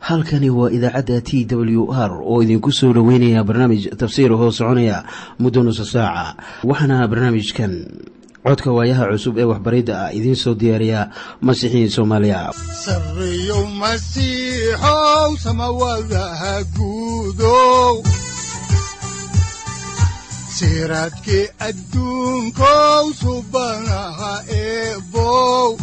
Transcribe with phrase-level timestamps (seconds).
[0.00, 5.04] halkani waa idaacadda t w r oo idinku soo dhoweynaya barnaamij tafsiir hoo soconaya
[5.38, 6.34] muddo nusa saaca
[6.64, 7.72] waxaana barnaamijkan
[8.44, 11.00] codka waayaha cusub ee waxbaridda ah idiin soo diyaariya
[11.40, 12.40] masiixiin soomaaliya.
[16.76, 18.02] Guudow
[20.56, 25.76] siraadkii adduunkow subanaha eebow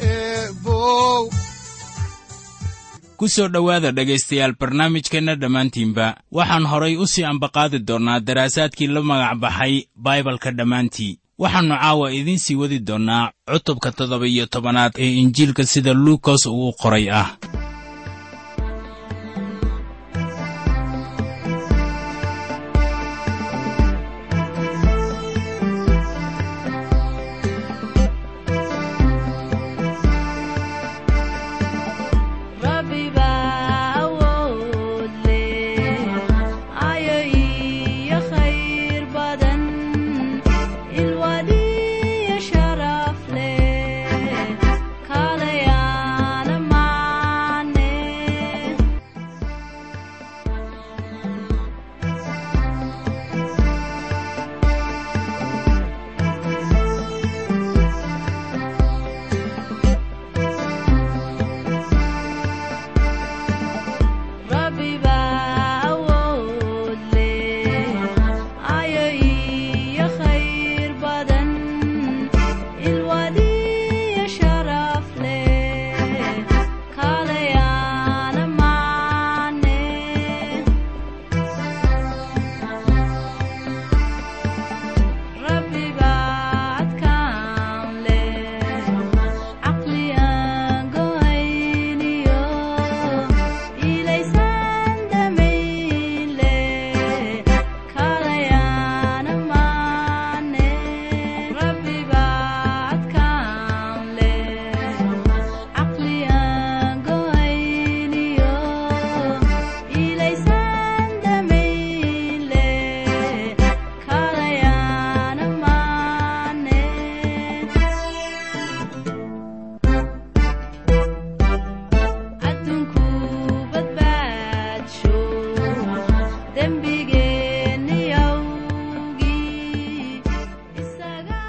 [0.00, 1.22] eebow
[3.16, 9.38] ku soo dhowaada dhegaystayaal barnaamijkeenna dhammaantiinba waxaan horay u sii ambaqaadi doonnaa daraasaadkii la magac
[9.38, 11.18] baxay baibalka dhammaantii.
[11.38, 16.72] Waxaannu caawa idiin sii wadi doonnaa cutubka toddoba iyo tobanaad ee injiilka sida luukas uu
[16.82, 17.28] qoray ah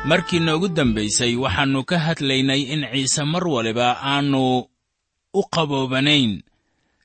[0.10, 4.68] markii noogu dambaysay waxaannu ka hadlaynay in ciise mar waliba aannu
[5.34, 6.32] u qaboobanayn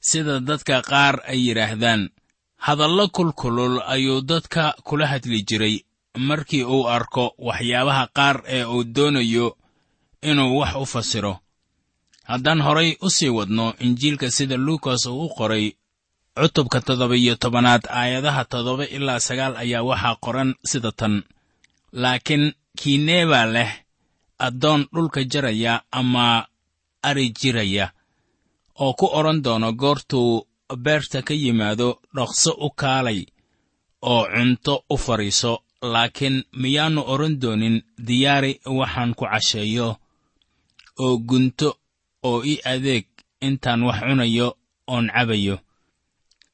[0.08, 2.02] sida dadka qaar ay yidhaahdaan.
[2.66, 5.76] Hadallo kulkulul ayuu dadka kula hadli jiray
[6.28, 9.56] markii uu arko waxyaabaha qaar ee uu doonayo
[10.22, 11.34] inuu wax u fasiro.
[12.24, 15.72] Haddaan horay u sii wadno injiilka sida luukas uu u qoray
[16.36, 21.22] cutubka toddoba iyo tobanaad aayadaha toddoba ilaa sagaal ayaa waxaa qoran sida tan.
[21.92, 23.70] Laakiin kiineebaa leh
[24.46, 26.24] addoon dhulka jaraya ama
[27.08, 27.86] ari jiraya
[28.82, 30.46] oo ku odhan doono goortuu
[30.84, 33.20] beerta ka yimaado dhaqso u kaalay
[34.10, 35.52] oo cunto u fadhiiso
[35.92, 37.76] laakiin miyaannu odhan doonin
[38.06, 39.88] diyaari waxaan ku casheeyo
[41.04, 41.68] oo gunto
[42.28, 43.06] oo ii adeeg
[43.46, 44.48] intaan wax cunayo
[44.92, 45.56] oon cabayo.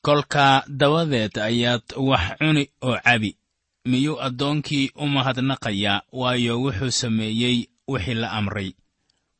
[0.05, 3.31] Kolkaa dabadeed ayaad wax cuni oo cabi
[3.91, 7.57] miyuu addoonkii u mahadnaqayaa waayo wuxuu sameeyey
[7.93, 8.71] wixii la amray?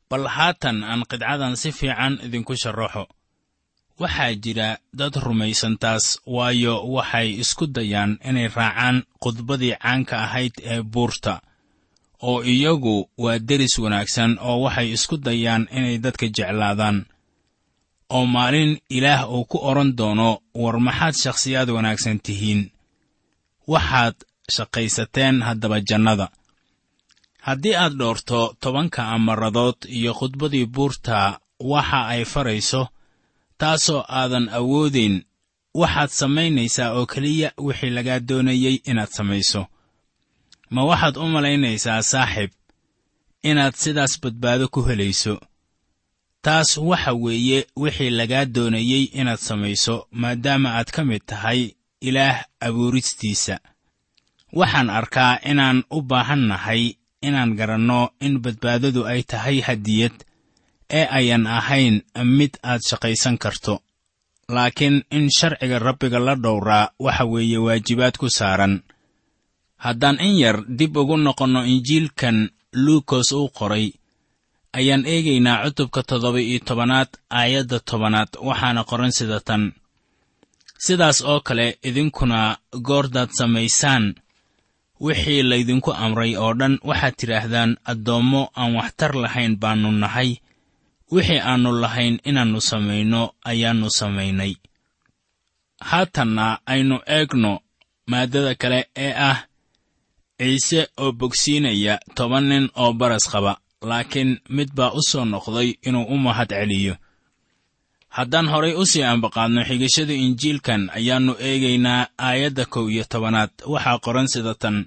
[0.09, 3.03] Bal haatan aan qidcadan si fiican idinku sharraxo
[4.01, 4.69] waxaa jira
[4.99, 6.05] dad rumaysan taas
[6.35, 11.33] waayo waxay isku dayaan inay raacaan khudbadii caanka ahayd ee buurta
[12.29, 16.97] oo iyagu waa deris wanaagsan oo waxay isku dayaan inay dadka jeclaadaan.
[18.15, 20.29] Oo maalin ilaah uu ku odhan doono
[20.61, 22.61] war maxaad shakhsiyaad wanaagsan tihiin?
[23.73, 24.15] Waxaad
[24.55, 26.27] shaqaysateen haddaba jannada.
[27.47, 32.81] Haddii aad dhoorto tobanka amaradood iyo khudbadii buurta waxa ay farayso
[33.57, 35.15] taasoo aadan awoodayn
[35.81, 39.61] waxaad samaynaysaa oo keliya wixii lagaa doonayey inaad samayso.
[40.69, 42.51] Ma waxaad u malaynaysaa saaxib
[43.49, 45.35] inaad sidaas badbaado ku helayso.
[46.41, 51.61] Taas waxa weeye wixii lagaa doonayey inaad samayso maadaama aad ka mid tahay
[52.01, 53.59] ilaah abuuristiisa
[54.53, 60.15] waxaan arkaa inaan u baahan nahay inaan garanno in badbaadadu ay tahay hadiyad
[60.89, 61.95] ee ayan ahayn
[62.37, 63.81] mid aad shaqaysan karto.
[64.49, 68.83] Laakiin in sharciga rabbiga la dhowraa waxa weeye waajibaad ku saaran.
[69.77, 73.91] Haddaan in yar dib ugu noqonno injiilkan luukos uu qoray
[74.73, 79.63] ayaan eegaynaa cutubka toddoba iyo tobanaad aayadda tobanaad waxaana qoran sida tan.
[80.85, 82.57] Sidaas oo kale idinkuna
[82.87, 84.15] goordaad samaysaan
[85.05, 90.29] wixii laydinku amray oo dhan waxaad tidhaahdaan addoommo aan waxtar lahayn baannu nahay.
[91.13, 94.53] Wixii aannu lahayn inaannu samayno ayaannu samaynay.
[95.89, 97.51] Haatanna aynu eegno
[98.11, 99.39] maaddada kale ee ah
[100.39, 103.53] ciise oo bogsiinaya toban nin oo baras qaba
[103.89, 106.95] laakiin mid baa u soo noqday inuu u mahad celiyo
[108.17, 113.51] haddaan horay u sii ambaqaadno xigashada injiilkan ayaannu eegaynaa aayadda kow iyo tobanaad.
[113.73, 114.77] Waxaa qoran sida tan.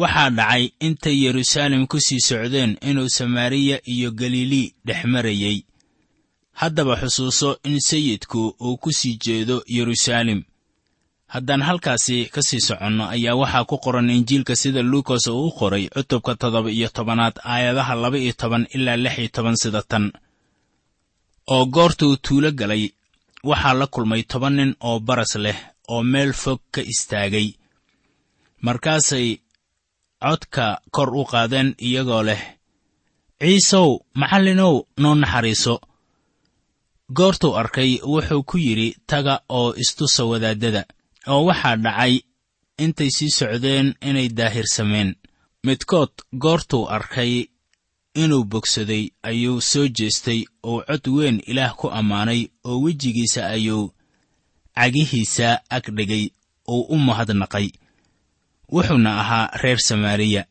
[0.00, 5.58] Waxaa dhacay intay yeruusaalem ku sii socdeen inuu samaariya iyo galilii dhex marayey
[6.60, 10.40] haddaba xusuuso in sayidku uu ku sii jeedo yeruusaalem
[11.34, 15.84] haddaan halkaasi ka sii soconno ayaa waxaa ku qoran injiilka sida luukas uu u qoray
[15.94, 20.12] cutubka toddoba iyo tobanaad aayadaha laba iyo toban ilaa lix iyo toban sida tan
[21.52, 22.84] oo goortuu tuulo galay
[23.48, 25.58] waxaa la kulmay toban nin oo baras leh
[25.92, 27.48] oo meel fog ka istaagay.
[28.64, 29.28] Markaasay
[30.22, 32.42] codka kor u qaadeen iyagoo leh
[33.40, 33.88] ciisow
[34.20, 35.74] macallinow noo naxariiso.
[37.16, 40.82] Goortuu arkay wuxuu ku yidhi taga oo istusa wadaaddada
[41.32, 42.14] oo waxaa dhacay
[42.84, 45.10] intay sii socdeen inay daahirsameen
[45.66, 46.12] midkood
[46.42, 47.32] goortuu arkay
[48.14, 53.92] inuu bogsaday ayuu soo jeestay oo cod weyn ilaah ku ammaanay oo wejigiisa ayuu
[54.74, 56.30] cagihiisa ag dhigay
[56.68, 57.68] uu u mahadnaqay.
[58.72, 60.44] Wuxuuna ahaa reer samaariya.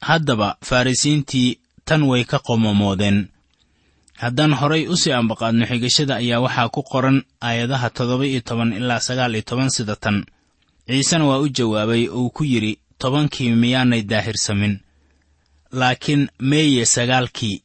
[0.00, 3.28] Haddaba farrisiintii tan way ka qomomoodeen.
[4.22, 9.00] Haddaan horay u sii ambaqaadno xigashada ayaa waxaa ku qoran aayadaha toddoba iyo toban ilaa
[9.00, 10.24] sagaal iyo toban sida tan.
[10.86, 14.83] Ciisena waa u jawaabay uu ku yidhi tobankii miyaanay daahirsamin
[15.80, 17.62] laakiin meeye sagaalkii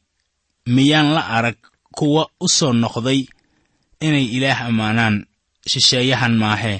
[0.74, 1.58] miyaan la arag
[1.96, 3.20] kuwa u soo noqday
[4.00, 5.26] inay ilaah ammaanaan
[5.70, 6.78] shisheeyahan maahee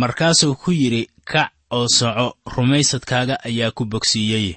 [0.00, 4.56] markaasuu ku yidhi kac oo soco rumaysadkaaga ayaa ku bogsiiyey.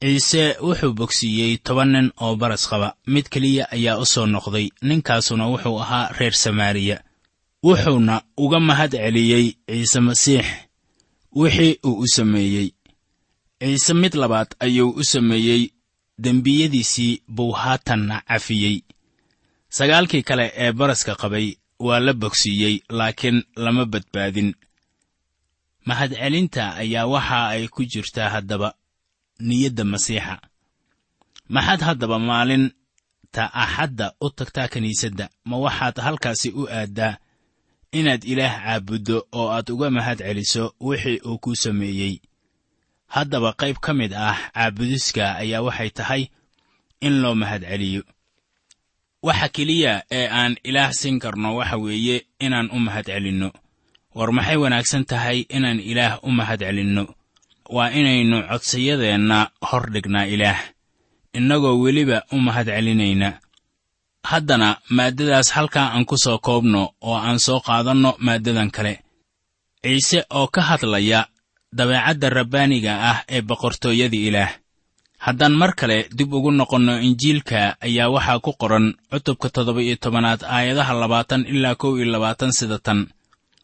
[0.00, 2.88] Ciise wuxuu bogsiiyey toban nin oo baras qaba.
[3.06, 4.68] Mid keliya ayaa u soo noqday.
[4.82, 6.96] Ninkaasuna wuxuu ahaa reer samaariya.
[7.64, 10.46] Wuxuuna uga mahad celiyey ciise masiix
[11.32, 12.68] wixii uu u sameeyey
[13.60, 15.70] ciise mid labaad ayuu u sameeyey
[16.18, 18.82] dembiyadiisii buu haatanna cafiyey.
[19.68, 24.54] Sagaalkii kale ee baraska qabay waa la bogsiiyey laakiin lama badbaadin.
[25.84, 28.74] Mahadcelinta ayaa waxa ay ku jirtaa haddaba
[29.40, 30.40] niyadda masiixa.
[31.48, 37.16] Maxaad haddaba maalinta axadda u tagtaa kiniisadda ma waxaad halkaasi u aaddaa
[37.92, 42.14] inaad ilaah caabuddo oo aad uga mahad celiso wixii uu kuu sameeyey
[43.14, 46.22] haddaba qayb ka mid ah caabudiska ayaa waxay tahay
[47.06, 48.02] in loo mahad celiyo
[49.26, 53.48] waxa keliya ee aan ilaah siin karno waxa weeye inaan u mahad celinno
[54.16, 57.04] war maxay wanaagsan tahay inaan ilaah u mahad celinno
[57.76, 59.38] waa inaynu codsayadeenna
[59.68, 60.60] hor dhignaa ilaah.
[61.38, 63.28] Innagoo weliba u mahad celinayna
[64.30, 68.94] haddana maaddadaas halkaa aan ku soo koobno oo aan soo qaadanno maaddadan kale.
[69.82, 71.20] Ciise oo ka hadlaya
[71.78, 74.52] dabeecadda rabbaaniga ah ee boqortooyada ilaah.
[75.26, 80.40] Haddaan mar kale dib ugu noqonno injiilka ayaa waxaa ku qoran cutubka toddoba iyo tobanaad
[80.56, 83.00] aayadaha labaatan ilaa kow iyo labaatan sida tan.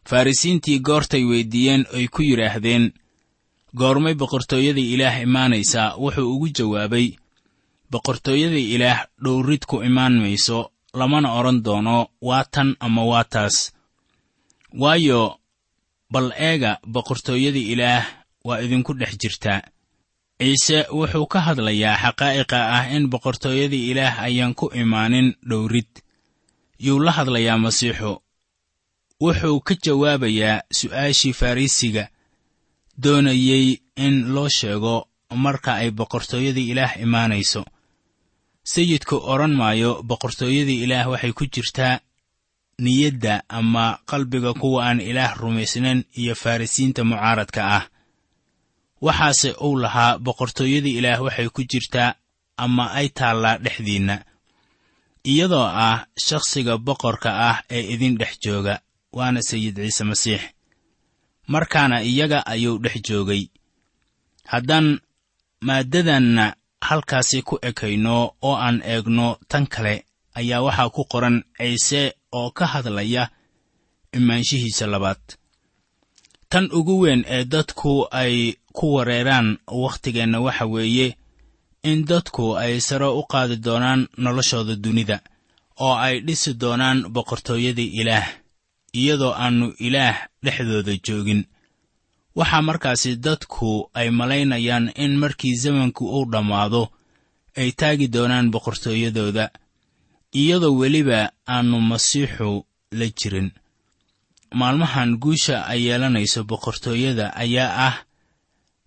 [0.09, 2.85] Farrisiintii goortay weyddiiyeen oy ku yidhaahdeen
[3.81, 5.89] goormay boqortooyada ilaah imaanaysaa?
[6.03, 7.07] Wuxuu ugu jawaabay
[7.93, 10.59] boqortooyada ilaah dhowrid ku imaan mayso
[10.99, 11.97] lamana odhan doono
[12.29, 13.57] waa tan ama waa taas.
[14.83, 15.23] Waayo
[16.13, 18.05] bal eega boqortooyada ilaah
[18.47, 19.61] waa idinku dhex jirtaa.
[20.41, 25.91] Ciise wuxuu ka hadlayaa xaqaa'iqa ah in boqortooyada ilaah ayaan ku imaanin dhowrid.
[26.87, 28.13] Yuu la hadlayaa masiixu.
[29.25, 32.05] Wuxuu ka jawaabayaa su'aashii farrisiga
[33.03, 33.67] doonayey
[33.97, 34.95] in loo sheego
[35.45, 37.63] marka ay boqortooyada ilaah imaanayso.
[38.73, 42.01] Sayidku odhan maayo boqortooyada ilaah waxay ku jirtaa
[42.79, 47.85] niyadda ama qalbiga kuwa aan ilaah rumaysnayn iyo farrisiinta mucaaradka ah.
[49.01, 52.15] Waxaase uu lahaa boqortooyada ilaah waxay ku jirtaa
[52.57, 54.25] ama ay taallaa dhexdiinna
[55.25, 58.81] iyadoo ah shakhsiga boqorka ah ee idin dhex jooga
[59.13, 60.43] waana sayid ciise masiix.
[61.47, 63.43] Markaana iyaga ayuu dhex joogay.
[64.45, 65.01] Haddaan
[65.61, 72.51] maaddadanna halkaasi ku ekayno oo aan eegno tan kale ayaa waxaa ku qoran ciise oo
[72.51, 73.31] ka hadlaya
[74.13, 75.21] imaanshihiisa labaad.
[76.49, 81.17] Tan ugu weyn ee dadku ay ku wareeraan wakhtigeenna waxa weeye
[81.83, 85.19] in dadku ay sare u qaadi doonaan noloshooda dunida
[85.81, 88.27] oo ay dhisi doonaan boqortooyadii ilaah
[89.01, 91.43] iyadoo aannu ilaah dhexdooda joogin.
[92.37, 96.83] Waxaa markaasi dadku ay malaynayaan in markii zamanku uu dhammaado
[97.57, 99.45] ay taagi doonaan boqortooyadooda
[100.41, 103.51] iyadoo weliba aannu masiixu la jirin.
[104.55, 107.97] Maalmahan guusha ay yeelanayso boqortooyada ayaa ah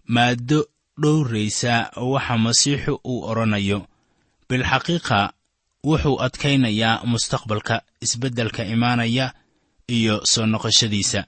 [0.08, 0.60] maaddo
[1.02, 3.80] dhowraysa waxa masiixu uu odhanayo
[4.50, 5.20] bilxaqiiqa
[5.90, 7.76] wuxuu adkaynayaa mustaqbalka
[8.06, 9.34] isbeddelka imaanaya
[9.98, 11.22] iyo soo noqoshadiisa.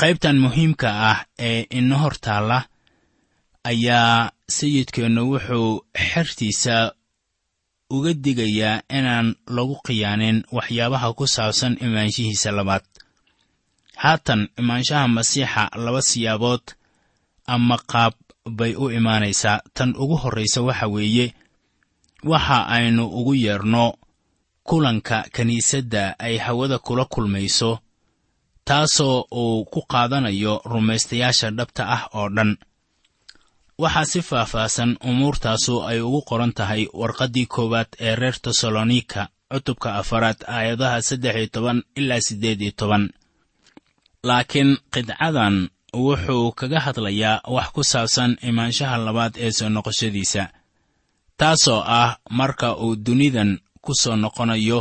[0.00, 2.58] Qaybtan muhiimka ah ee ina hor taalla
[3.70, 5.68] ayaa sayidkeennu wuxuu
[6.10, 6.76] xertiisa
[7.90, 12.84] uga digayaa inaan lagu khiyaanin waxyaabaha ku saabsan imaanshihiisa labaad.
[14.02, 16.64] Haatan imaanshaha masiixa laba siyaabood
[17.46, 18.14] ama qaab
[18.58, 19.60] bay u imaanaysaa.
[19.74, 21.26] Tan ugu horraysa waxa weeye
[22.24, 23.84] waxa aynu ugu yeerno
[24.68, 27.78] kulanka kiniisadda ay hawada kula kulmayso
[28.64, 32.50] taasoo uu ku qaadanayo rumaystayaasha dhabta ah oo dhan
[33.82, 39.22] waxaa si faahfaahsan umuurtaasu ay ugu qoran tahay warqaddii koowaad ee reer tesalonika
[39.52, 43.04] cutubka afaraad aayadaha saddex iyo toban ilaa siddeed iyo toban.
[44.28, 45.56] Laakiin qidcadan
[46.04, 50.42] wuxuu kaga hadlayaa wax ku saabsan imaanshaha labaad ee soo noqoshadiisa
[51.40, 53.50] taasoo ah marka uu dunidan
[53.84, 54.80] ku soo noqonayo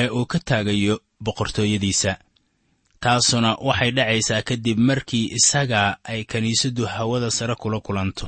[0.00, 0.94] ee uu ka taagayo
[1.24, 2.12] boqortooyadiisa
[3.04, 8.26] taasuna waxay dhacaysaa kadib markii isaga ay kiniisaddu hawada sare kula kulanto.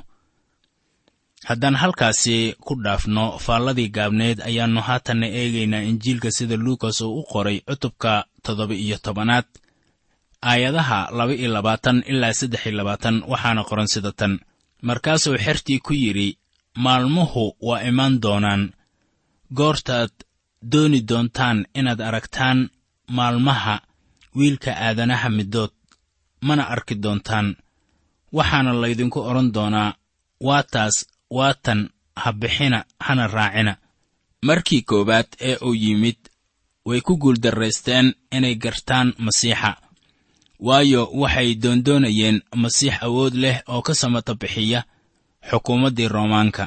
[1.48, 2.36] Haddaan halkaasi
[2.66, 8.12] ku dhaafno faalladii gaabneed ayaannu haatanna eegaynaa injiilka sida luukas uu u qoray cutubka
[8.44, 9.44] toddoba iyo tobanaad
[10.50, 14.32] aayadaha laba iyo labaatan ilaa saddex iyo labaatan waxaana qoran sida tan.
[14.88, 16.28] Markaasuu xertii ku yidhi
[16.84, 18.62] maalmuhu waa imaan doonaan.
[19.58, 20.10] Goortaad
[20.72, 22.58] dooni doontaan inaad aragtaan
[23.16, 23.74] maalmaha
[24.36, 25.70] wiilka aadanaha middood
[26.40, 27.56] mana arki doontaan.
[28.36, 29.94] Waxaana laydinku odhan doonaa
[30.46, 30.96] waa taas
[31.30, 31.80] waa tan
[32.16, 33.76] ha bixina hana raacina.
[34.42, 36.16] Markii koowaad ee uu yimid
[36.86, 39.70] way ku guuldarraysteen inay gartaan masiixa.
[40.66, 44.80] Waayo waxay doondoonayeen masiix awood leh oo ka samata bixiya
[45.50, 46.64] xukuumaddii roomaanka.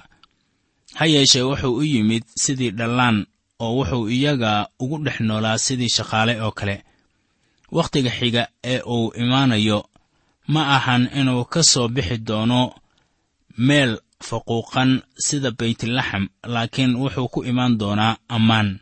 [0.98, 3.26] Ha yeeshee wuxuu u yimid sidii dhallaan
[3.60, 6.84] oo wuxuu iyaga ugu dhex noolaa sidii shaqaale oo kale
[7.72, 9.90] wakhtiga xiga ee uu imaanayo
[10.48, 12.76] ma ahan inuu ka soo bixi doono
[13.58, 13.92] meel
[14.28, 18.80] faquuqan sida baytlaxam laakiin wuxuu ku imaan doonaa ammaan.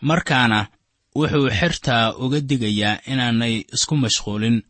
[0.00, 0.66] Markaana
[1.16, 4.62] wuxuu xertaa uga digayaa inaanay isku mashquulin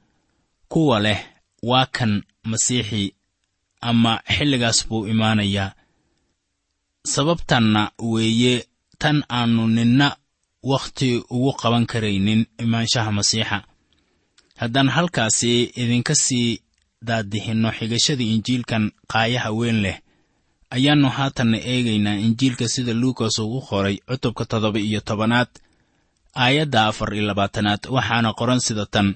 [0.69, 1.21] kuwa leh
[1.63, 3.15] waa kan masiixii
[3.81, 5.75] ama xilligaas buu imaanayaa.
[7.13, 8.67] Sababtanna weeye
[8.99, 10.17] tan aannu ninna
[10.63, 13.59] wakhti ugu qaban karaynin imaanshaha masiixa.
[14.61, 15.53] Haddaan halkaasi
[15.83, 16.61] idinka sii
[17.07, 19.97] daadihinno xigashada injiilkan qaayaha weyn leh
[20.77, 25.49] ayaannu haatanna eegaynaa injiilka sida luukas uu u qoray cutubka toddoba iyo tobanaad
[26.45, 29.09] aayadda afar iyo labaatanaad waxaana qoran sida tan.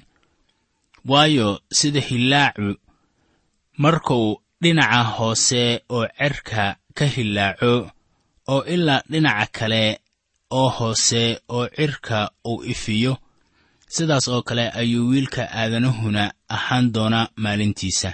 [1.10, 2.74] Waayo sida hillaacu
[3.78, 7.72] markuu dhinaca hoose oo cerka ka hillaaco
[8.48, 10.00] oo ilaa dhinaca kale
[10.50, 13.16] oo hoose oo cirka uu ifiyo
[13.88, 18.10] sidaas oo kale ayuu wiilka aadanahuna ahaan doonaa maalintiisa.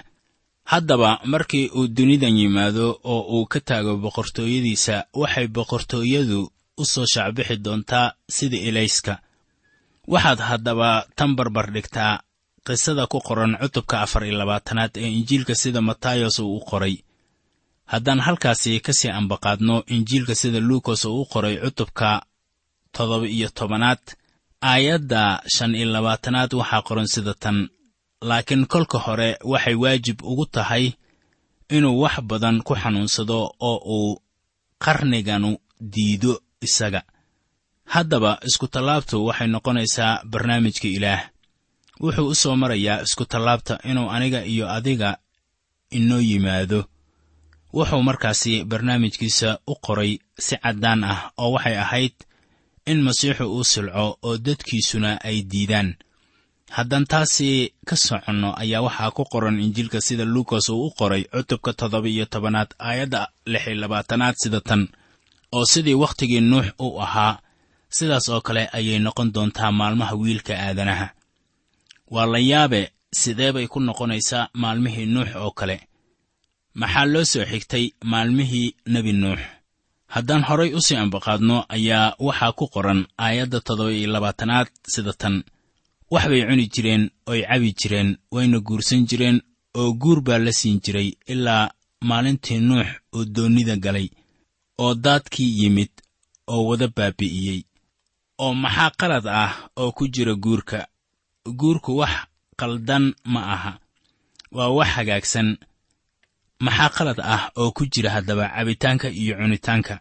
[0.71, 7.57] Haddaba markii uu dunidan yimaado oo uu ka taago boqortooyadiisa waxay boqortooyadu u soo shacbixi
[7.65, 9.13] doontaa sida ilayska.
[10.07, 12.19] Waxaad haddaba tan barbar dhigtaa
[12.65, 16.95] qisada ku qoran cutubka afar iyo labaatanaad ee injiilka sida matayos uu u qoray
[17.93, 22.09] haddaan halkaasi ka sii ambaqaadno injiilka sida luukas uu u qoray cutubka
[22.95, 24.01] toddoba iyo tobanaad
[24.71, 25.21] aayadda
[25.55, 27.57] shan iyo labaatanaad waxaa qoran sida tan.
[28.29, 30.85] Laakiin kolka hore waxay waajib ugu tahay
[31.75, 33.37] inuu wax badan ku xanuunsado
[33.69, 34.21] oo uu
[34.83, 35.51] qarniganu
[35.93, 36.33] diido
[36.67, 37.01] isaga.
[37.93, 41.21] Haddaba iskutallaabtu waxay noqonaysaa barnaamijka ilaah.
[42.03, 45.09] Wuxuu u soo marayaa iskutallaabta inuu aniga iyo adiga
[45.97, 46.79] inoo yimaado
[47.73, 50.11] wuxuu markaasi barnaamijkiisa u qoray
[50.45, 52.15] si caddaan ah oo waxay ahayd
[52.85, 55.89] in masiixu uu silco oo dadkiisuna ay diidaan.
[56.77, 61.73] Haddaan taasi ka soconno ayaa waxaa ku qoran injiilka sida luukas uu u qoray cutubka
[61.73, 64.87] toddoba iyo tobanaad aayadda lix iyo labaatanaad sida tan
[65.55, 67.39] oo sidii wakhtigii nuux uu ahaa
[67.89, 71.07] sidaas oo kale ayay noqon doontaa maalmaha wiilka aadanaha.
[72.13, 75.77] Waa la yaabe sidee bay ku noqonaysaa maalmihii nuux oo kale
[76.79, 79.41] maxaa loo soo xigtay maalmihii nebi nuux?
[80.13, 85.35] Haddaan horay u sii ambaqaadno ayaa waxaa ku qoran aayadda toddoba iyo labaatanaad sida tan.
[86.13, 89.37] Wax bay cuni jireen oy cabi jireen wayna guursan jireen
[89.79, 91.71] oo guur baa la siin jiray ilaa
[92.09, 94.07] maalintii nuux oo doonnida galay
[94.83, 95.91] oo daadkii yimid
[96.47, 97.59] oo wada baabi'iyey.
[98.43, 100.87] Oo maxaa qalad ah oo ku jira guurka?
[101.59, 102.13] Guurku wax
[102.59, 103.71] qaldan ma aha.
[104.51, 105.57] Waa wax hagaagsan
[106.65, 109.95] maxaa qalad ah oo ku jira haddaba cabitaanka iyo cunitaanka.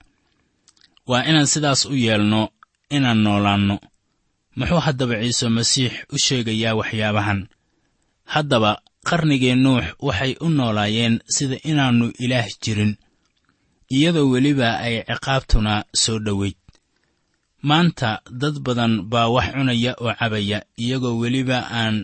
[1.11, 2.41] Waa inaan sidaas u yeelno
[2.97, 3.77] inaan noolaanno.
[4.57, 7.41] Muxuu haddaba ciise masiix u sheegayaa waxyaabahan.
[8.35, 8.71] Haddaba
[9.09, 12.93] qarnigii nuux waxay u noolaayeen sida inaannu ilaah jirin
[13.97, 16.57] iyadoo weliba ay ciqaabtuna soo dhoweyd.
[17.69, 21.97] Maanta dad badan baa wax cunaya oo cabaya iyagoo weliba aan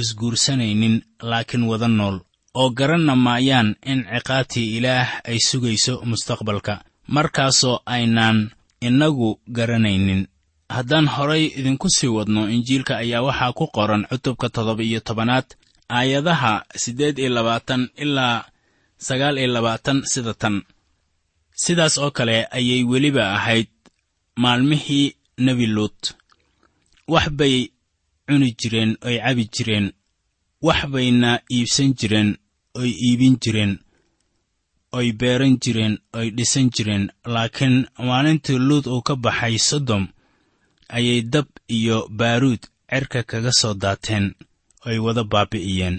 [0.00, 0.96] isguursanaynin
[1.30, 2.16] laakiin wada nool
[2.60, 6.74] oo garanna maayaan in ciqaabtii ilaah ay sugayso mustaqbalka.
[7.14, 8.38] Markaasoo aynaan
[8.86, 10.22] innagu garanaynin.
[10.74, 15.46] Haddaan horay idinku sii wadno injiilka ayaa waxaa ku qoran cutubka toddoba iyo tobanaad
[15.96, 18.38] aayadaha siddeed iyo labaatan ilaa
[19.06, 20.56] sagaal iyo labaatan sida tan.
[21.62, 23.68] Sidaas oo kale ayay weliba ahayd
[24.42, 25.06] maalmihii
[25.44, 26.00] nebi luut.
[27.08, 27.56] Wax bay
[28.26, 29.86] cuni jireen oy cabi jireen.
[30.66, 32.30] Wax bayna iibsan jireen
[32.80, 33.72] oy iibin jireen
[34.98, 37.04] oy beeran jireen oy dhisan jireen
[37.34, 37.76] laakiin
[38.08, 40.04] maalintii luud uu ka baxay sodom
[40.96, 44.26] ayay dab iyo baaruud cerka kaga soo daateen
[44.88, 45.96] oy wada baabi'iyeen.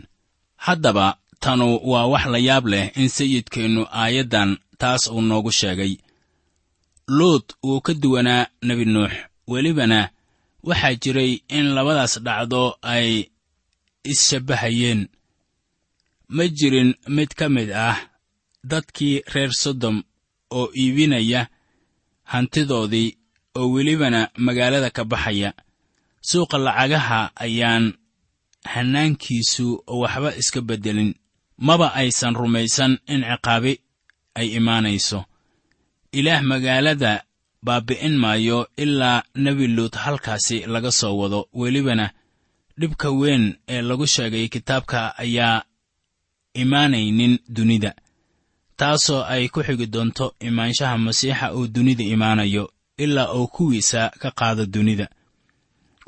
[0.65, 1.05] Haddaba
[1.43, 4.49] tanu waa wax la yaab leh in sayidkeennu aayaddan
[4.81, 5.93] taas uu noogu sheegay.
[7.17, 9.13] Luud wuu ka duwanaa nebi nuux.
[9.51, 9.99] Welibana
[10.67, 12.61] waxaa jiray in labadaas dhacdo
[12.93, 13.09] ay
[14.11, 15.01] isshabbahayeen
[16.35, 17.97] ma jirin mid ka mid ah
[18.69, 20.03] dadkii reer sodom
[20.57, 21.47] oo iibinaya
[22.31, 23.09] hantidoodii
[23.59, 25.53] oo welibana magaalada ka baxaya.
[26.21, 27.85] Suuqa lacagaha ayaan
[28.73, 31.11] hannaankiisu waxba iska beddelin.
[31.57, 33.73] Maba aysan rumaysan in ciqaabi
[34.39, 35.19] ay imaanayso.
[36.17, 37.23] Ilaah magaalada
[37.65, 42.11] baabbi'in maayo ilaa nebi luut halkaasi laga soo wado welibana.
[42.79, 45.63] Dhibka weyn ee lagu sheegay kitaabka ayaa
[46.63, 47.91] imaanaynin dunida
[48.79, 52.63] taasoo ay ku xigi doonto imaanshaha masiixa uu dunida imaanayo
[53.03, 55.07] ilaa uu kuwiisa ka qaado dunida.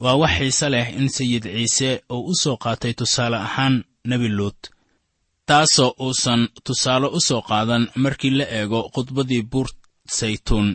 [0.03, 3.75] Waa wax xiise leh in sayid ciise uu u soo qaatay tusaale ahaan
[4.09, 4.59] nebi luut
[5.49, 9.67] taasoo uusan tusaale u soo qaadan markii la eego khudbaddii buur
[10.17, 10.69] saytuun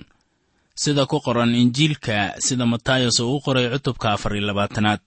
[0.83, 5.03] sida ku qoran injiilka sida matayos uu u qoray cutubka afar iyo labaatanaad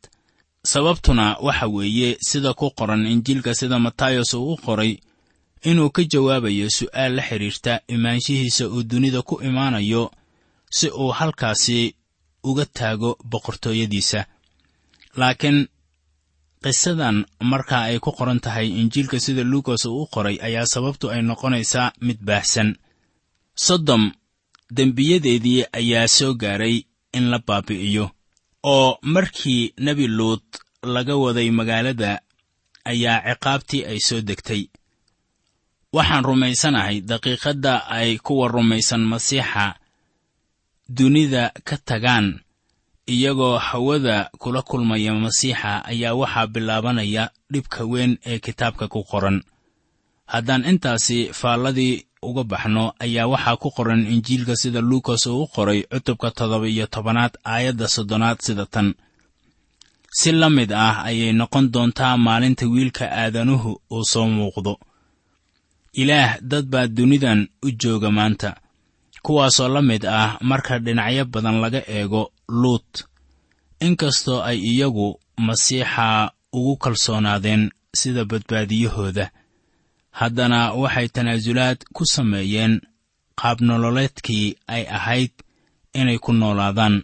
[0.71, 4.91] sababtuna waxa weeye sida ku qoran injiilka sida matayos uu u qoray
[5.69, 10.03] inuu ka jawaabayo su'aal la xidhiirta imaanshihiisa uu dunida ku imaanayo
[10.77, 11.79] si uu halkaasi
[12.49, 14.19] uga taago boqortooyadiisa.
[15.19, 15.59] Laakiin
[16.63, 17.17] qisadan
[17.51, 21.93] marka ay ku qoran tahay injiilka sida luukas uu u qoray ayaa sababtu ay noqonaysaa
[22.05, 22.69] mid baahsan.
[23.65, 24.03] Sodom
[24.75, 26.75] dembiyadeedii ayaa soo gaaray
[27.17, 28.05] in la baabi'iyo
[28.63, 30.43] oo markii nebi luut
[30.83, 32.21] laga waday magaalada
[32.85, 34.63] ayaa ciqaabtii ay soo degtay.
[35.93, 39.75] Waxaan rumaysanahay daqiiqadda ay kuwa rumaysan masiixa
[40.89, 42.39] dunida ka tagaan
[43.07, 49.43] iyagoo hawada kula kulmaya masiixa ayaa waxaa bilaabanaya dhibka weyn ee kitaabka ku qoran.
[50.31, 55.79] Haddaan intaasi faalladii uga baxno ayaa waxaa ku qoran injiilka sida luukas uu u qoray
[55.91, 58.87] cutubka toddoba iyo tobanaad aayadda soddonaad sida tan.
[60.19, 64.73] Si la mid ah ayay noqon doontaa maalinta wiilka aadanuhu uu soo muuqdo.
[66.01, 68.49] Ilaah dad baa dunidan u jooga maanta.
[69.25, 72.23] Kuwaasoo la mid ah marka dhinacyo badan laga eego
[72.61, 72.91] luut.
[73.85, 75.07] Inkastoo ay iyagu
[75.45, 76.07] masiixa
[76.57, 77.63] ugu kalsoonaadeen
[77.99, 79.25] sida badbaadiyahooda
[80.19, 82.73] haddana waxay tanaasulaad ku sameeyeen
[83.41, 85.33] qaabnololeedkii ay ahayd
[85.99, 86.95] inay ku noolaadaan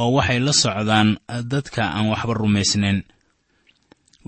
[0.00, 1.08] oo waxay la socdaan
[1.52, 2.98] dadka aan waxba rumaysnayn.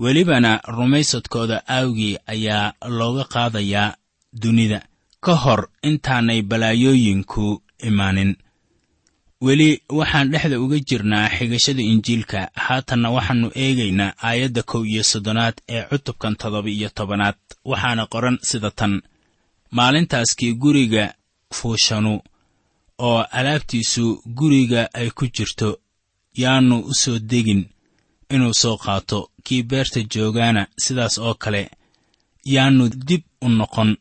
[0.01, 3.95] Welibana rumaysadkooda aawgii ayaa looga qaadayaa
[4.41, 4.79] dunida.
[5.25, 7.45] Ka hor intaanay balaayooyinku
[7.87, 8.31] imaanin
[9.45, 12.39] weli waxaan dhexda uga jirnaa xigashada injiilka.
[12.65, 17.37] Haatanna waxaannu eegaynaa aayadda kow iyo soddonaad ee cutubkan toddoba iyo tobanaad.
[17.71, 18.93] Waxaana qoran sida tan.
[19.77, 21.13] Maalintaaskii guriga
[21.57, 22.13] fuushanu
[23.07, 24.05] oo alaabtiisu
[24.37, 25.69] guriga ay ku jirto
[26.41, 27.61] yaannu u soo degin
[28.33, 29.19] inuu soo qaato.
[29.45, 31.69] Kii beerta joogaana sidaas oo kale
[32.45, 33.97] yaannu dib u noqon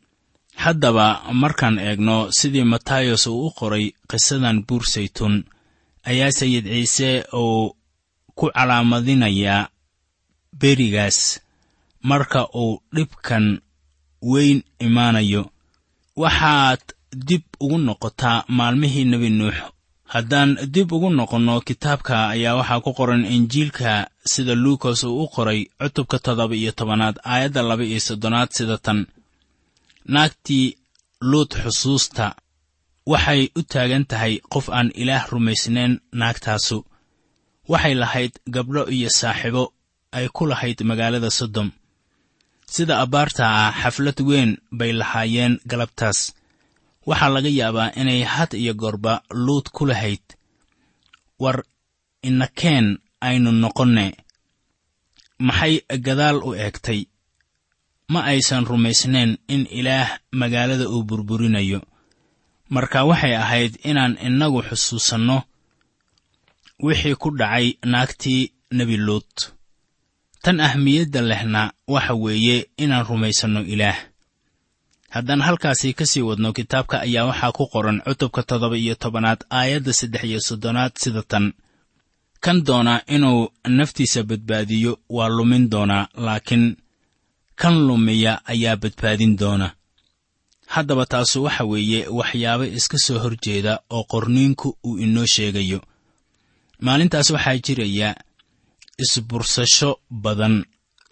[0.64, 1.06] haddaba
[1.42, 5.36] markaan eegno sidii matayos uu u qoray qisadan buur saytuun
[6.10, 7.10] ayaa sayid ciise
[7.42, 7.76] uu
[8.38, 9.68] ku calaamadinayaa
[10.60, 11.18] berigaas
[12.08, 13.44] marka uu dhibkan
[14.32, 15.42] weyn imaanayo.
[16.22, 16.82] Waxaad
[17.28, 19.56] dib ugu noqotaa maalmihii nebi nuux.
[20.12, 23.90] Haddaan dib ugu noqonno kitaabka ayaa waxaa ku qoran injiilka
[24.32, 29.06] sida luukas uu u qoray cutubka toddoba iyo tobanaad aayadda laba iyo soddonaad sida tan
[30.04, 30.76] naagtii
[31.20, 32.26] luud xusuusta
[33.06, 36.78] waxay u taagan tahay qof aan ilaah rumaysnayn naagtaasu.
[37.68, 39.64] Waxay lahayd gabdho iyo saaxiibo
[40.16, 41.68] ay ku lahayd magaalada sodom.
[42.66, 46.34] Sida abbaarta ah xaflad weyn bay lahaayeen galabtaas.
[47.08, 50.24] Waxaa laga yaabaa inay had iyo goorba luud ku lahayd.
[51.42, 51.64] War
[52.22, 54.06] inakeen aynu noqonne.
[55.46, 55.74] Maxay
[56.06, 57.00] gadaal u eegtay
[58.12, 60.08] ma aysan rumaysnayn in ilaah
[60.40, 61.80] magaalada uu burburinayo.
[62.74, 65.36] Marka waxay ahayd inaan innagu xusuusanno
[66.86, 68.42] wixii ku dhacay naagtii
[68.76, 69.30] nebi luud
[70.42, 71.62] tan ahmiyadda lehna
[71.94, 73.98] waxa weeye inaan rumaysanno ilaah.
[75.14, 79.92] Haddaan halkaasi ka sii wadno kitaabka ayaa waxaa ku qoran cutubka toddoba iyo tobanaad aayadda
[79.98, 81.46] saddex iyo soddonaad sida tan.
[82.44, 86.64] Kan doona inuu naftiisa badbaadiyo waa lumin doonaa laakiin
[87.60, 89.68] kan lumiya ayaa badbaadin doona.
[90.74, 95.80] Haddaba taasu waxa weeye waxyaabo iska soo hor jeeda oo qorniinku uu inoo sheegayo.
[96.84, 98.08] Maalintaas waxaa jiraya
[99.02, 100.64] isbursasho badan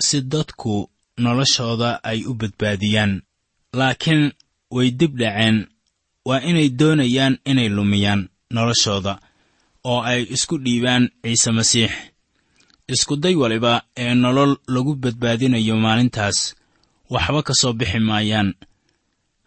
[0.07, 0.75] si dadku
[1.23, 3.13] noloshooda ay u badbaadiyaan.
[3.79, 4.23] Laakiin
[4.77, 5.59] way dib dhaceen
[6.29, 9.15] waa inay doonayaan inay lumiyaan noloshooda
[9.91, 11.91] oo ay isku dhiibaan ciise masiix
[12.93, 16.39] iskuday waliba ee nolol lagu badbaadinayo maalintaas.
[17.11, 18.55] Waxba ka soo bixi maayaan.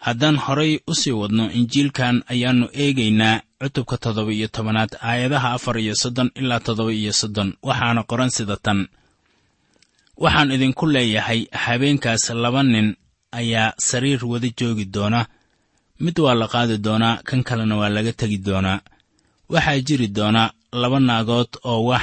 [0.05, 5.95] Haddaan horay u sii wadno injiilkan ayaannu eegaynaa cutubka toddoba iyo tobanaad aayadaha afar iyo
[5.95, 7.49] soddon ilaa toddoba iyo soddon.
[7.67, 8.79] Waxaana qoran sida tan.
[10.17, 12.95] Waxaan idinku leeyahay habeenkaas laba nin
[13.31, 15.25] ayaa sariir wada joogi doona.
[15.99, 18.79] Mid waa la qaadi doonaa kan kalena waa laga tegi doonaa
[19.49, 20.43] waxaa jiri doona
[20.81, 22.01] laba naagood oo wax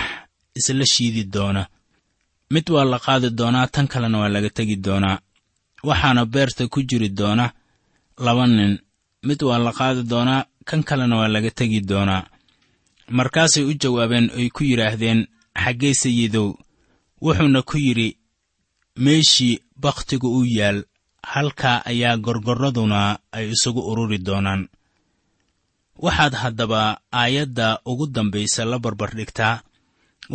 [0.58, 1.62] isla shiidi doona.
[2.52, 5.18] Mid waa la qaadi doonaa tan kalena waa laga tegi doonaa.
[5.88, 7.46] Waxaana beerta ku jiri doona
[8.24, 8.72] laba nin.
[9.26, 12.22] Mid waa la qaadi doonaa kan kalena waa laga tegi doonaa.
[13.16, 15.20] Markaasay u jawaabeen oy ku yidhaahdeen
[15.62, 16.48] xaggee sayidow
[17.24, 18.08] wuxuuna ku yidhi
[19.04, 20.78] meeshii bakhtigu u yaal
[21.32, 24.62] halkaa ayaa gorgorraduna ay isugu ururi doonaan.
[26.04, 29.60] Waxaad haddaba aayadda ugu dambaysa la barbardhigtaa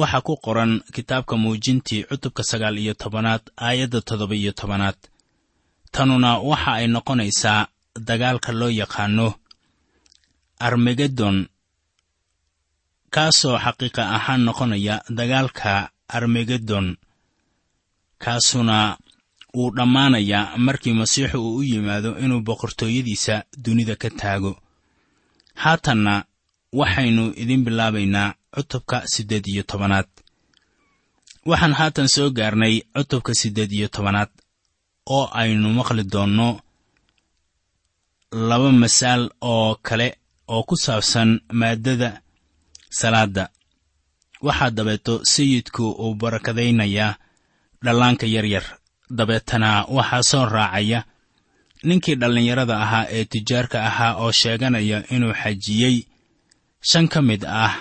[0.02, 4.98] waxaa ku qoran kitaabka muujintii cutubka sagaal iyo tobanaad aayadda toddoba iyo tobanaad.
[5.94, 7.68] Tanuna waxa ay noqonaysaa
[8.08, 9.28] dagaalka loo yaqaano
[10.68, 11.38] armagedon
[13.14, 15.72] kaasoo xaqiiqa ahaan noqonaya dagaalka
[16.18, 16.88] armagedon
[18.24, 18.78] kaasuna
[19.56, 24.52] wuu dhammaanayaa markii masiixu uu u yimaado inuu boqortooyadiisa dunida ka taago.
[25.64, 26.14] Haatanna
[26.80, 30.08] waxaynu idin bilaabaynaa cutubka siddeed iyo tobanaad.
[31.50, 34.30] Waxaan haatan soo gaarnay cutubka siddeed iyo tobanaad
[35.16, 36.50] oo aynu maqli doonno
[38.50, 40.08] laba masaal oo kale
[40.54, 42.10] oo ku saabsan maaddada
[43.00, 43.46] salaadda.
[44.46, 47.16] Waxaa dabeeto sayidku uu barakadaynayaa
[47.84, 48.66] dhallaanka yaryar.
[49.18, 51.00] Dabeetana waxaa soo raacaya
[51.88, 55.96] ninkii dhallinyarada ahaa ee tijaarka ahaa oo sheeganaya inuu xajiyey
[56.89, 57.74] shan ka mid ah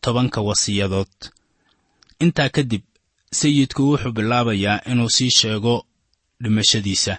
[0.00, 1.12] tobanka wasiyadood.
[2.24, 2.82] Intaa kadib
[3.38, 5.86] sayidku wuxuu bilaabayaa inuu sii sheego
[6.42, 7.14] dhimashadiisa.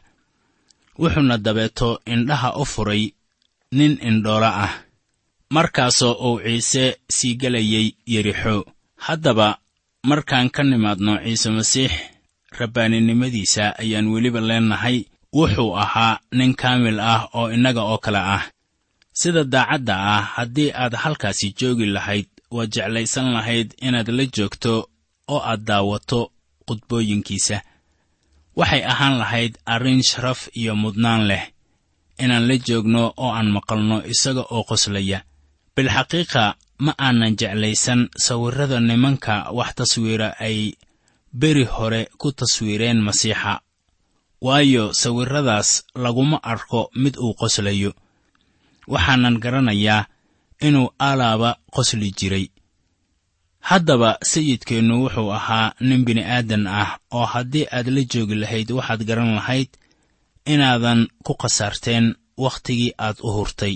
[1.00, 3.04] Wuxuuna dabeeto indhaha u furay
[3.72, 4.74] nin indhoola ah.
[5.50, 8.66] Markaasoo uu ciise sii gelayay yerixo
[8.96, 9.58] haddaba
[10.04, 11.92] markaan ka nimaadno ciise masiix
[12.60, 14.98] rabbaaninimadiisa ayaan weliba leennahay
[15.34, 18.44] wuxuu ahaa nin kaamil ah oo innaga oo kale ah.
[19.14, 24.74] Sida daacadda ah haddii aad halkaasi joogi lahayd waad jeclaysan lahayd inaad la joogto
[25.34, 26.20] oo aad daawato
[26.68, 27.58] khudbooyinkiisa.
[28.60, 31.44] Waxay ahaan lahayd arrin sharaf iyo mudnaan leh
[32.24, 35.20] inaan la joogno oo aan maqalno isaga oo qoslaya.
[35.76, 36.44] Bilxaqiiqa
[36.86, 40.58] ma aanan jeclaysan sawirrada nimanka wax taswiira ay
[41.40, 43.54] beri hore ku taswiireen masiixa.
[44.46, 45.70] Waayo sawirradaas
[46.04, 47.92] laguma arko mid uu qoslayo.
[48.94, 50.06] Waxaanan garanayaa
[50.68, 52.46] inuu alaaba qosli jiray.
[53.70, 59.32] Haddaba sayidkeennu wuxuu ahaa nin bini'aadan ah oo haddii aad la joogi lahayd waxaad garan
[59.38, 59.70] lahayd
[60.54, 62.06] inaadan ku khasaarteen
[62.44, 63.76] wakhtigii aad u hurtay.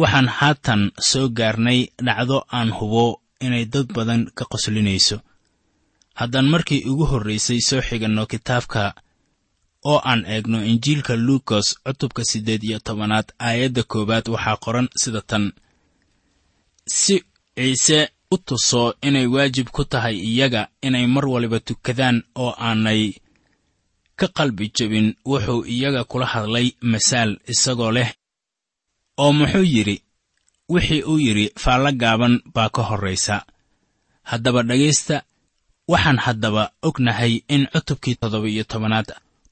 [0.00, 3.04] Waxaan haatan soo gaarnay dhacdo aan hubo
[3.44, 5.16] inay dad badan ka qoslinayso.
[6.18, 8.82] Haddaan markii ugu horraysay soo xiganno kitaabka
[9.90, 15.44] oo aan eegno injiilka luukas cutubka siddeed iyo tobanaad aayadda koowaad waxaa qoran sida tan.
[16.86, 17.14] Si
[17.56, 17.98] ciise
[18.30, 23.02] u tuso inay waajib ku tahay iyaga inay mar waliba tukadaan oo aanay
[24.18, 28.10] ka qalbi jebin wuxuu iyaga kula hadlay masaal isagoo leh
[29.22, 29.96] oo muxuu yidhi
[30.72, 33.36] wixii uu yidhi faallo gaaban baa ka horraysa.
[34.30, 35.16] Haddaba dhegaysta
[35.92, 39.08] waxaan haddaba ognahay in cutubkii toddoba-iyo tobanaad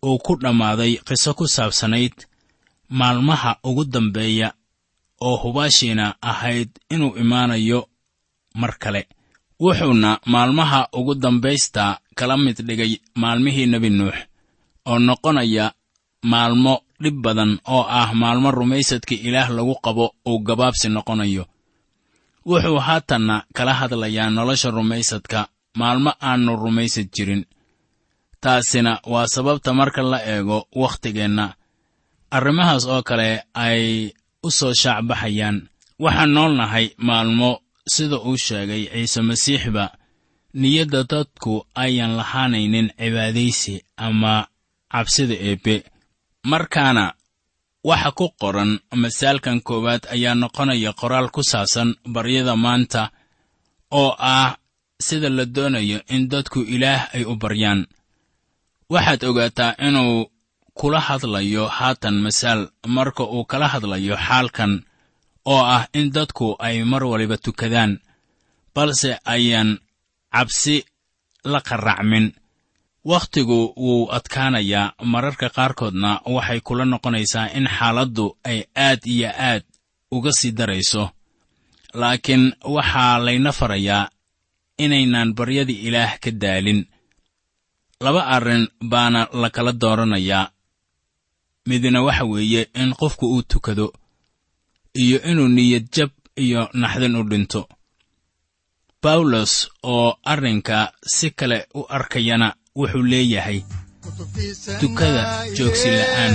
[0.06, 2.14] uu ku dhammaaday qiso ku saabsanayd
[2.98, 4.48] maalmaha ugu dambeeya
[5.26, 7.80] oo hubaashiina ahayd inuu imaanayo
[8.60, 9.02] mar kale.
[9.60, 14.16] Wuxuuna maalmaha ugu dambaysta kala mid dhigay maalmihii nebi nuux
[14.90, 15.66] oo noqonaya
[16.32, 21.44] maalmo dhib badan oo ah maalmo rumaysadka ilaah lagu qabo uu gabaabsi noqonayo.
[22.48, 25.48] Wuxuu haatanna kala hadlayaa nolosha rumaysadka
[25.80, 27.42] maalmo aannu rumaysad jirin
[28.40, 31.46] taasina waa sababta marka la eego wakhtigeenna.
[32.30, 35.56] Arrimahaas oo kale ay u soo shaacbaxayaan.
[36.04, 37.50] Waxaan nool nahay maalmo
[37.94, 39.84] sida uu sheegay ciise masiixba
[40.60, 44.34] niyadda dadku ayaan lahaanaynin cibaadaysi ama
[44.92, 45.76] cabsida eebbe.
[46.50, 47.04] Markaana
[47.84, 48.70] waxa ku qoran
[49.02, 53.02] masaalkan koowaad ayaa noqonaya qoraal ku saabsan baryada maanta
[54.00, 54.56] oo ah
[55.06, 57.80] sida la doonayo in dadku ilaah ay u baryaan
[58.92, 60.16] waxaad ogaataa inuu
[60.78, 62.60] kula hadlayo haatan masaal
[62.96, 64.72] marka uu kala hadlayo xaalkan
[65.52, 67.92] oo ah in dadku ay mar waliba tukadaan
[68.74, 69.70] balse ayaan
[70.34, 70.76] cabsi
[71.52, 72.26] la qarracmin
[73.10, 74.92] wakhtigu wuu adkaanayaa.
[75.12, 79.62] Mararka qaarkoodna waxay kula noqonaysaa in xaaladdu ay aad iyo aad
[80.14, 81.04] uga sii darayso.
[82.00, 84.10] Laakiin waxaa layna farayaa
[84.84, 86.80] inaynaan baryada ilaah ka daalin
[88.00, 90.50] laba arrin baana la kala dooranayaa
[91.68, 93.92] midna waxa weeye in qofku uu tukado
[94.94, 97.68] iyo inuu niyad jab iyo naxdin u dhinto.
[99.02, 103.58] Bawlos oo arrinka si kale u arkayana wuxuu leeyahay
[104.80, 105.22] tukada
[105.56, 106.34] joogsi la'aan